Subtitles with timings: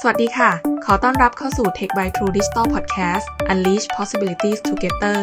[0.00, 0.50] สวัสดีค่ะ
[0.84, 5.20] ขอต้อนรับเข้าสู่ Tech by True Digital Podcast Unleash Possibilities Together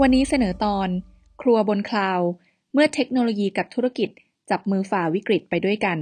[0.00, 0.88] วันนี้เสนอตอน
[1.42, 2.20] ครัวบนคลาวด์
[2.72, 4.08] เมื่อเทคโนโลยีกับธุรกิจ
[4.50, 5.98] จับมือฝ่าวิกฤตไปด้วยกัน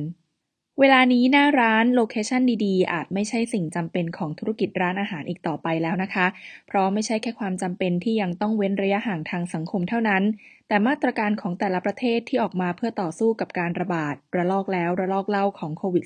[0.81, 6.27] เวลานี้หน้าร้านโลเคชันดีๆ อาจไม่ใช่สิ่งจำเป็นของธุรกิจร้านอาหารอีกต่อไปแล้วนะคะ
[6.67, 10.23] เพราะไม่ใช่แค่ความจำเป็นที่ยังต้องเว้นระยะห่างทางสังคมเท่านั้น
[10.69, 16.05] แต่มาตรการของแต่ละประเทศที่ออกมาเพื่อต่อสู้กับการระบาด ระลอกแล้วระลอกเล่าของโควิด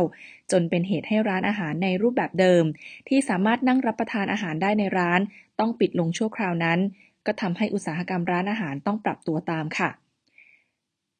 [0.00, 2.64] -19 จนเป็นเหตุให้ร้านอาหารในรูปแบบเดิม
[3.08, 5.20] ที่สามารถนั่งรับประทานอาหารได้ในร้าน
[5.60, 6.78] ต้องปิดลงชั่วคราวนั้น
[7.26, 9.90] ก็ทำให้อุตสาหกรรมร้านอาหารต้องปรับตัวตามค่ะ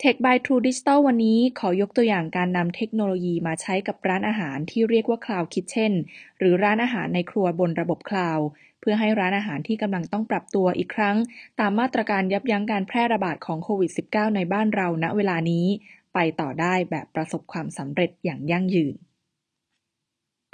[0.07, 5.93] Tech by True Digital วันนี้ขอยกตัวอย่างการนำเทคโนโลยีมาใช้กับร้านอาหารที่เรียกว่า Cloud Kitchen
[6.39, 8.39] หรือร้านอาหารในครัวบนระบบคลาว
[8.81, 11.17] เพื่อให้ร้านอาหารที่กำลังต้องปรับตัวอีกครั้ง
[11.61, 15.67] ตามมาตรการยับยั้งการแพร่ระบาดของโควิด -19 ในบ้านเราณเวลานี้
[16.15, 18.95] ไปต่อได้แบบประสบความสำเร็จอย่างยั่งยืน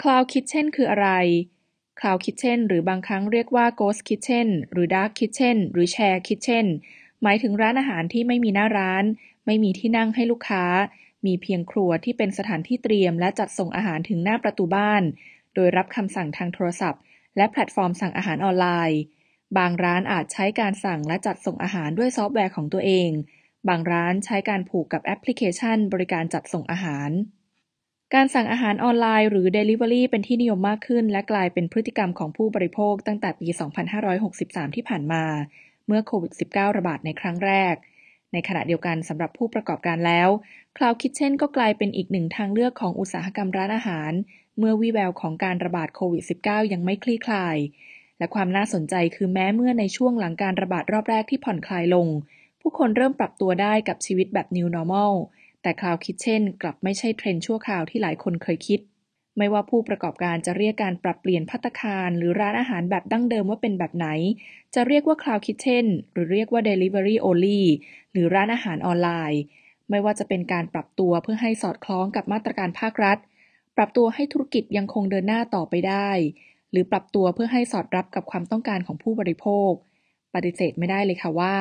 [0.00, 1.08] Cloud Kitchen คืออะไร
[2.00, 6.66] Cloud Kitchen หรือบางครั้งเรียกว่า Ghost Kitchen หรือ Dark Kitchen หรือ Share Kitchen
[7.22, 9.04] หมายถึงร้านอาหารที่ไม่มีหน้าร้าน
[9.48, 10.64] ไม่มีที่นั่งให้ลูกค้า
[11.26, 15.02] มีเพียงครัวที่เป็นสถานที่เตรียมและจัดส่งอาหารถึงหน้าประตูบ้าน
[15.54, 17.02] โดยรับคำสั่งทางโทรศัพท์
[17.36, 19.00] และแพลตฟอร์มสั่งอาหารออนไลน์
[19.58, 23.10] บางร้านอาจใช้การสั่งและจัดส่งอาหารด้วยซอฟต์แวร์ของตัวเอง
[23.68, 27.10] บางร้านใช้การผูกกับแอปพลิเคชัน บริการจัดส่งอาหาร
[28.14, 33.48] การสั่งอาหารออนไลน์หรือ Delivery เป็นที่นิยมมากขึ้น และกลายเป็นพฤติกรรมของผู้บริโภคตั้งแต่ปี
[34.12, 35.24] 2563 ที่ผ่านมา
[35.86, 37.74] เมื่อโควิด -19 ระบาดในครั้งแรก
[38.32, 40.28] ในขณะเดียวกันสำหรับผู้ประกอบการแล้ว
[40.76, 44.12] Cloud Kitchen ก็กลายเป็นอีกหนึ่งทางเลือกของอุตสาหกรรมร้านอาหาร
[44.58, 47.56] เมื่อวิแววของการระบาดโควิด -19 ยังไม่คลี่คลาย
[48.18, 52.06] และความน่าสนใจคือแม้เมื่อในช่วงหลังการระบาดรอบแรกที่ผ่อนคลายลง
[52.60, 55.12] ผู้คนเริ่มปรับตัวได้กับชีวิตแบบ New Normal
[55.62, 58.80] แต่ Cloud Kitchen กลับไม่ใช่เทรนด์ชั่วคราวที่หลายคนเคยคิด
[59.38, 64.08] ไม่ว่าผู้ประกอบการจะเรียกการปรับเปลี่ยนพัตคาร หรือร้านอาหารแบบดั้งเดิมว่าเป็นแบบไหน
[64.74, 67.62] จะเรียกว่า Cloud Kitchen หรือเรียกว่า Delivery Only
[68.12, 69.42] หรือร้านอาหารออนไลน์
[69.90, 73.18] ไม่ว่าจะเป็นการปรับตัวเพื่อให้สอดคล้องกับมาตรการภาครัฐ
[73.76, 76.10] ปรับตัวให้ธุรกิจยังคงเดินหน้าต่อไปได้
[76.70, 79.70] หรือปรับตัวเพื่อให้สอดรับกับความต้องการของผู้บริโภค
[80.34, 81.54] ปฏิเสธไม่ได้เลยค่ะว่า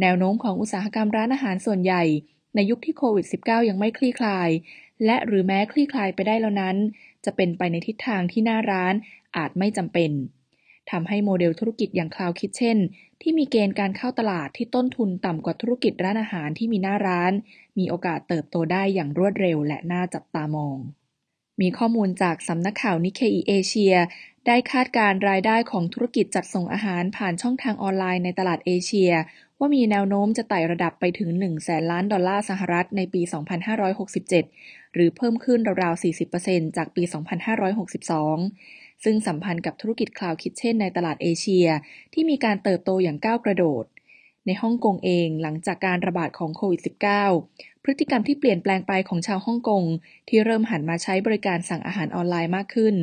[0.00, 2.02] แนวโน้มของอุตสาหกรรมร้านอาหารส่วนใหญ่
[2.54, 4.50] ในยุคที่โควิด -19 ยังไม่คลี่คลาย
[5.04, 6.76] และหรือแม้คลี่คลายไปได้แล้วนั้น
[7.26, 8.94] จะเป็นไปในทิศทางที่หน้าร้าน
[9.36, 10.12] อาจไม่จำเป็น
[10.90, 12.78] ทำให้โมเดลธุรกิจอย่าง Cloud Kitchen
[13.20, 17.32] ที่มีเกณฑ์การเข้าตลาดที่ต้นทุนต่ำกว่าธุรกิจร้านอาหารที่มีหน้าร้าน
[17.78, 20.78] มีโอกาสเติบโตได้อย่างรวดเร็วและน่าจับตามอง
[21.60, 23.94] มีข้อมูลจากสำนักข่าวนิเคอีเอเชีย
[24.46, 29.12] ได้คาดการณ์รายได้ของธุรกิจจัดส่งอาหารผ่านช่องทางออนไลน์ในตลาดเอเชีย
[29.58, 33.22] ว่ามีแนวโน้มจะไต่ระดับไปถึง 1 แสนล้านดอลลาร์สหรัฐในปี
[34.28, 36.02] 2567 หรือเพิ่มขึ้นราวๆ
[36.36, 37.02] 40%จากปี
[38.22, 41.66] 2562 ซึ่งสัมพันธ์กับธุรกิจ Cloud Kitchen ในตลาดเอเชีย
[42.12, 43.84] ที่มีการเติบโตอย่างก้าวกระโดด
[44.46, 46.80] ในฮ่องกงเองหลังจากการระบาดของโควิด
[47.32, 49.84] -19 พฤติกรรมที่เปลี่ยนแปลงไปของชาวฮ่องกง
[50.28, 52.94] ที่เริ่มหันมาใช้บริการสั่งอาหารออนไลน์มากขึ้น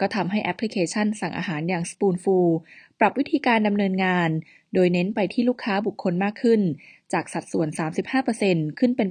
[0.00, 2.48] ก็ทำให้แอปพลิเคชันสั่งอาหารอย่าง Spoonful
[3.00, 4.30] ปรับวิธีการดำเนินงาน
[4.76, 6.60] โดยเน้นไปที่ลูกค้าบุคคลมากขึ้น
[7.12, 7.68] จากสัดส่วน
[8.22, 9.08] 35%ขึ้นเป็น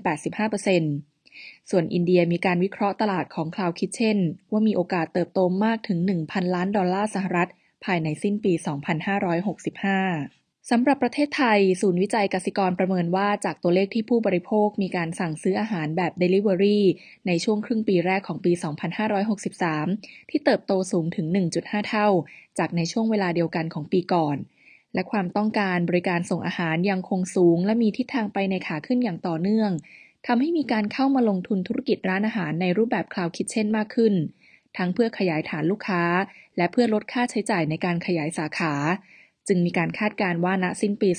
[0.84, 4.18] 85%ส่วนอินเดียมีการวิเคราะห์ตลาดของ Cloud Kitchen
[4.52, 7.50] ว่ามีโอกาสเติบโตมากถึง 1,000 ล้านดอลลาร์สหรัฐ
[7.86, 8.54] ภายในสิ้นปี
[9.76, 16.80] 2565สำหรับประเทศไทย ศูนย์วิจัยกสิกรประเมินว่าจากตัวเลขที่ผู้บริโภคมีการสั่งซื้ออาหารแบบ Delivery
[17.28, 18.52] ในช่วงครึ่งปีแรกของปี
[19.42, 21.26] 2563 ที่เติบโตสูงถึง
[21.58, 22.08] 1.5 เท่า
[22.58, 24.38] จากในช่วงเวลาเดียวกันของปีก่อน
[24.96, 29.72] และความต้องการบริการส่งอาหารยังคงสูง และมีทิศทางไปในขาขึ้นอย่างต่อเนื่อง
[30.28, 34.14] ทำให้มีการเข้ามาลงทุนธุรกิจร้านอาหารในรูปแบบ Cloud Kitchen มากขึ้น
[34.78, 36.04] ทั้งเพื่อขยายฐานลูกค้า
[36.58, 38.74] และเพื่อลดค่าใช้จ่ายในการขยายสาขา
[39.48, 41.10] จึงมีการคาดการณ์ว่าณสิ้นปี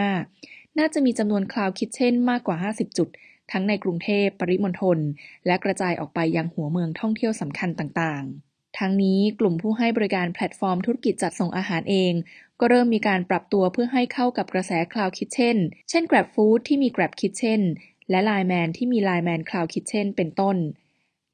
[0.00, 3.08] 2565 น่าจะมีจำนวน Cloud Kitchen มากกว่า 50 จุด
[3.52, 4.98] ทั้งในกรุงเทพปริมณฑล
[5.46, 8.47] และกระจายออกไปยังหัวเมืองท่องเที่ยวสำคัญต่างๆ
[8.78, 12.12] ทั้งนี้กลุ่มผู้ให้บริการแพลตฟอร์มธุรกิจจัดส่งอาหารเอง
[12.60, 15.56] ก็เริ่มมีการปรับตัวเพื่อให้เข้ากับกระแส Cloud Kitchen
[15.90, 17.60] เช่น Grab Food ที่มี Grab Kitchen
[18.10, 20.56] และ Line Man ที่มี Line Man Cloud Kitchen เป็นต้น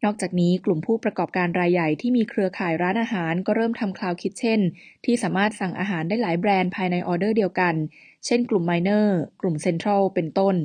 [0.05, 4.61] นอกจากนี้กลุ่มผู้ประกอบการรายใหญ่ที่มีเครือข่ายร้านอาหาร ก็เริ่มทำ Cloud Kitchen
[5.05, 7.75] ที่สามารถสั่งอาหารได้หลายแบรนด์ภายในออเดอร์เดียวกัน
[8.27, 9.07] เช่น กลุ่ม Miner
[9.41, 10.57] กลุ่ม Central เป็นต้น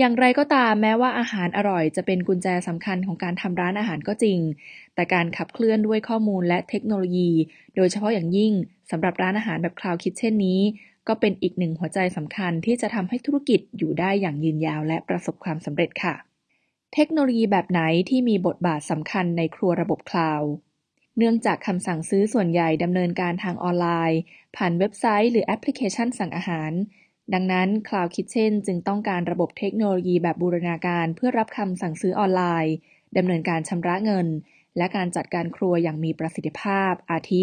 [0.00, 4.38] อย่างไรก็ตามแม้ว่าอาหารอร่อยจะเป็นกุญแจสำคัญของการทำร้านอาหารก็จริง
[4.94, 7.30] แต่การขับเคลื่อนด้วยข้อมูลและเทคโนโลยี
[7.76, 8.52] โดยเฉพาะอย่างยิ่ง
[8.90, 10.60] สำหรับร้านอาหารแบบคลาวคิดเช่นนี้
[11.08, 16.14] ก็เป็นอีกหนึ่งหัวใจสำคัญที่จะทำให้ธุรกิจอยู่ได้อย่างยืนยาวและประสบความสำเร็จค่ะ
[16.94, 20.50] เทคโนโลยีแบบไหนที่มีบทบาทสำคัญในครัวระบบคลาวด์
[21.16, 24.20] เนื่องจากคำสั่งซื้อส่วนใหญ่ดำเนินการทางออนไลน์
[24.56, 26.72] ผ่านเว็บไซต์หรือแอปพลิเคชันสั่งอาหาร
[27.34, 32.74] ดังนั้น Cloud Kitchen จึงต้องการระบบเทคโนโลยีแบบบูรณาการเพื่อรับคำสั่งซื้อออนไลน์
[33.16, 34.26] ดำเนินการชำระเงิน
[34.76, 37.42] และการจัดการครัวอย่างมีประสิทธิภาพ อาทิ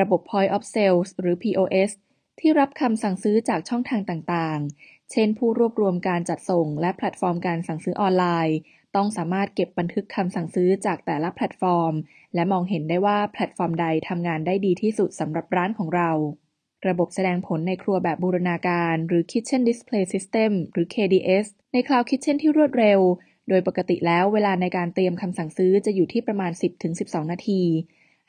[0.00, 1.90] ระบบ Point of Sales หรือ POS
[2.40, 8.56] ที่รับคำสั่งซื้อจากช่องทางต่างๆ เช่น ผู้รวบรวมการจัดส่ง และแพลตฟอร์มการสั่งซื้อออนไลน์
[8.96, 11.94] ต้องสามารถเก็บบันทึกคำสั่งซื้อจากแต่ละแพลตฟอร์ม
[12.34, 16.10] และมองเห็นได้ว่าแพลตฟอร์มใดทำงานได้ดีที่สุดสำหรับร้านของเรา
[16.88, 23.00] ระบบแสดงผลในครัวแบบบูรณาการ หรือ Kitchen Display System หรือ KDS ใน Cloud Kitchen ที่รวดเร็ว
[23.48, 26.52] โดยปกติแล้วเวลาในการเตรียมคำสั่งซื้อจะอยู่ที่ประมาณ
[26.92, 27.62] 10-12 นาที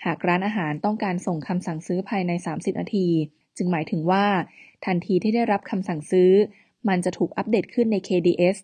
[0.05, 3.07] หากร้านอาหารต้องการส่งคำสั่งซื้อภายใน 30 นาที
[3.57, 4.25] จึงหมายถึงว่า
[4.85, 6.31] ทันทีที่ได้รับคำสั่งซื้อ
[6.87, 8.57] มันจะถูกอัปเดตขึ้นใน KDS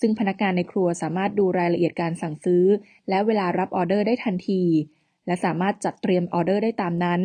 [0.00, 2.64] ซึ่งพนักงานในครัวสามารถดูรายละเอียดการสั่งซื้อ
[3.08, 4.62] และเวลารับออเดอร์ได้ทันที
[5.26, 7.20] และสามารถจัดเตรียมออเดอร์ได้ตามนั้น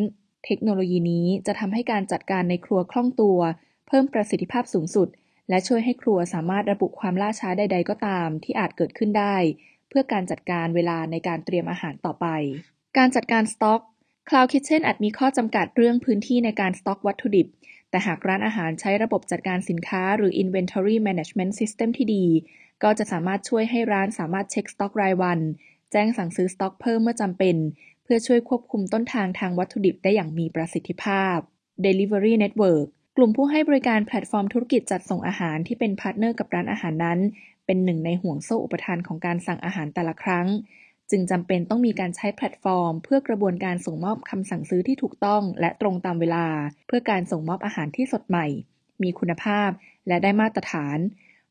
[0.46, 3.40] เทคโนโลยีนี้จะทำให้การจัดการในครัวคล่องตัว
[3.88, 5.08] เพิ่มประสิทธิภาพสูงสุด
[5.50, 9.36] และช่วยให้ครัวสามารถระบุความล่าช้าใด ๆ ก็ตาม ที่อาจเกิดขึ้นได้
[9.90, 12.28] เพื่อการจัดการเวลาในการเตรียมอาหารต่อไป
[12.98, 13.82] การจัดการสต็อก
[14.30, 17.48] Cloud Kitchen อาจมีข้อจำกัดเรื่องพื้นที่ในการสต็อกวัตถุดิบ
[17.90, 22.26] แต่หากร้านอาหารใช้ระบบจัดการสินค้าหรือ Inventory Management System ที่ดี
[22.84, 25.40] ก็จะสามารถช่วยให้ร้านสามารถเช็คสต็อกรายวัน
[25.92, 27.56] แจ้งสั่งซื้อสต็อกเพิ่มเมื่อจำเป็น
[28.06, 31.38] เพื่อช่วยควบคุมต้นทุนทางวัตถุดิบได้อย่างมีประสิทธิภาพ
[31.86, 32.88] Delivery Network
[33.18, 37.20] กลุ่มผู้ให้บริการแพลตฟอร์มธุรกิจจัดส่งอาหารที่เป็นพาร์ทเนอร์กับร้านอาหารนั้น
[37.66, 40.48] เป็นหนึ่งในห่วงโซ่อุปทานของการสั่งอาหารแต่ละครั้ง
[41.12, 46.48] จึงจำเป็นต้องมีการใช้แพลตฟอร์ม เพื่อกระบวนการส่งมอบคำสั่งซื้อที่ถูกต้อง และตรงตามเวลา
[46.88, 48.48] เพื่อการส่งมอบอาหารที่สดใหม่
[49.04, 49.70] มีคุณภาพ
[50.08, 50.98] และได้มาตรฐาน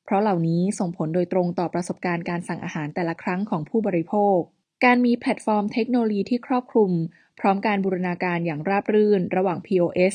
[0.05, 4.39] เพราะเหล่านี้ส่งผลโดยตรงต่อประสบการณ์การสั่งอาหารแต่ละครั้งของผู้บริโภค
[4.84, 6.92] การมีแพลตฟอร์มเทคโนโลยีที่ครอบคลุม
[7.40, 10.14] พร้อมการบูรณาการอย่างราบรื่น ระหว่าง POS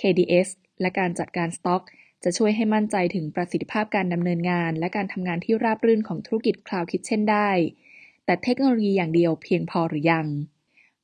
[0.00, 0.48] KDS
[0.80, 1.82] และการจัดการสต็อก
[2.24, 7.50] จะช่วยให้มั่นใจถึงประสิทธิภาพการดำเนินงาน และการทำงานที่ราบรื่นของธุรกิจ Cloud Kitchen ได้
[8.24, 10.26] แต่เทคโนโลยีอย่างเดียวเพียงพอหรือยัง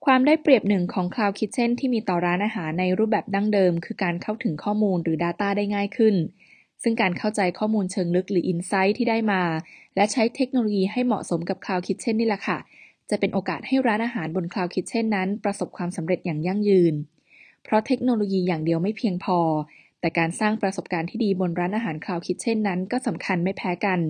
[0.04, 6.14] ความได้เปรียบหนึ่งของ Cloud Kitchen ที่มีต่อร้านอาหารในรูปแบบดั้งเดิม คือการเข้าถึงข้อมูลหรือ Data ได้ง่ายขึ้น
[6.82, 9.42] ซึ่งการเข้าใจข้อมูลเชิงลึกหรือ Insight ที่ได้มา
[9.96, 12.58] และใช้เทคโนโลยีให้เหมาะสมกับ Cloud Kitchen นี่แหละค่ะ
[13.10, 16.94] จะเป็นโอกาสให้ร้านอาหารบน Cloud Kitchen นั้น ประสบความสำเร็จอย่างยั่งยืน
[17.64, 19.38] เพราะเทคโนโลยีอย่างเดียวไม่เพียงพอ
[20.00, 24.00] แต่การสร้างประสบการณ์ที่ดีบนร้านอาหาร Cloud Kitchen นั้น ก็สำคัญไม่แพ้กัน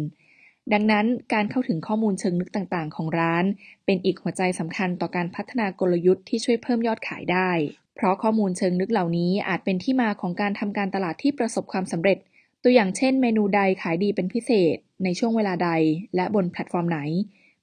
[0.73, 3.45] ดังนั้นการเข้าถึงข้อมูลเชิงลึกต่างๆ ของร้าน
[3.85, 7.51] เป็นอีกหัวใจสำคัญต่อการพัฒนากลยุทธ์ที่ช่วยเพิ่มยอดขายได้
[7.95, 12.19] เพราะข้อมูลเชิงลึกเหล่านี้อาจเป็นที่มาของการทำการตลาดที่ประสบความสำเร็จ
[12.63, 15.71] ตัวอย่างเช่น เมนูใดขายดีเป็นพิเศษ ในช่วงเวลาใด
[16.17, 16.99] และบนแพลตฟอร์มไหน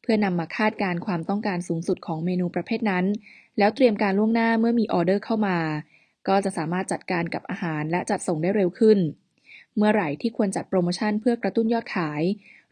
[0.01, 3.05] เพื่อนำมาคาดการณ์ความต้องการสูงสุดของเมนูประเภทนั้น
[3.57, 5.57] แล้วเตรียมการล่วงหน้าเมื่อมีออเดอร์เข้ามา
[6.27, 8.99] ก็จะสามารถจัดการกับอาหารและจัดส่งได้เร็วขึ้น
[9.77, 12.21] เมื่อไหร่ที่ควรจัดโปรโมชั่นเพื่อกระตุ้นยอดขาย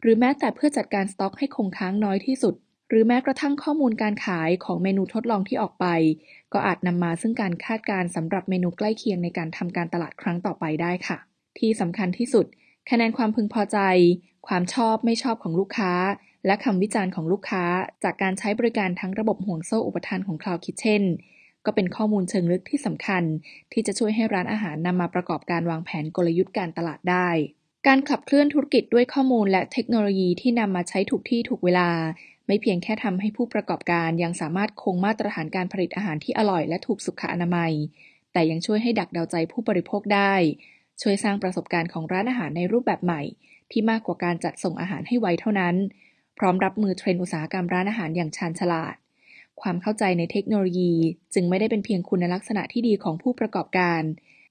[0.00, 2.54] หรือแม้แต่เพื่อจัดการสต็อกให้คงค้างน้อยที่สุด
[2.88, 5.86] หรือแม้กระทั่งข้อมูลการขายของเมนูทดลองที่ออกไป
[6.52, 11.18] ก็อาจนำมาซึ่งการคาดการสำหรับเมนูใกล้เคียงในการทำการตลาดครั้งต่อไปได้ค่ะ
[11.58, 12.46] ที่สำคัญที่สุด
[12.90, 13.78] คะแนนความพึงพอใจ
[14.48, 15.92] ความชอบไม่ชอบของลูกค้า
[16.46, 17.64] และคำวิจารณ์ของลูกค้า
[18.04, 21.02] จากการใช้บริการทั้งระบบห่วงโซ่อุปทานของ Cloud Kitchen
[21.64, 23.22] ก็เป็นข้อมูลเชิงลึกที่สำคัญ
[23.72, 27.28] ที่จะช่วยให้ร้านอาหารนำมาประกอบการวางแผนกลยุทธ์การตลาดได้
[27.86, 31.90] การขับเคลื่อนธุรกิจด้วยข้อมูลและเทคโนโลยีที่นำมาใช้ถูกที่ถูกเวลา
[32.46, 37.72] ไม่เพียงแค่ทำให้ผู้ประกอบการยังสามารถคงมาตรฐานการผลิตอาหารที่อร่อยและถูกสุขอนามัย
[38.32, 40.34] แต่ยังช่วยให้ดักเดาใจผู้บริโภคได้
[41.02, 43.22] ช่วยสร้างประสบการณ์ของร้านอาหารในรูปแบบใหม่
[43.70, 45.74] ที่มากกว่าการจัดส่งอาหารให้ไวเท่านั้น
[46.38, 48.94] พร้อมรับมือเทรนด์อุตสาหกรรมร้านอาหารอย่างชาญฉลาด
[49.60, 50.92] ความเข้าใจในเทคโนโลยี
[51.34, 54.02] จึงไม่ได้เป็นเพียงคุณลักษณะที่ดีของผู้ประกอบการ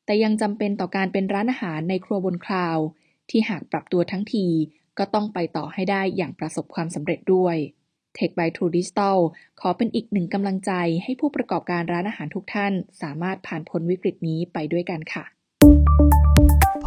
[0.05, 2.77] แต่ยังจำเป็นต่อการเป็นร้านอาหารในครัวบนคลาว
[3.29, 4.47] ที่หากปรับตัวทั้งที
[4.97, 7.55] ก็ต้องไปต่อให้ได้อย่างประสบความสำเร็จด้วย
[8.17, 9.17] Tech by True Digital
[9.61, 10.71] ขอเป็นอีกหนึ่งกำลังใจ
[11.03, 15.25] ให้ผู้ประกอบการร้านอาหารทุกท่าน สามารถผ่านพ้นวิกฤตนี้ไปด้วยกันค่ะ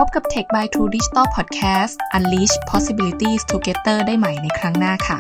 [0.04, 5.19] พบกับ Tech by True Digital Podcast Unleash Possibilities Together ได้ใหม่ในครั้งหน้าค่ะ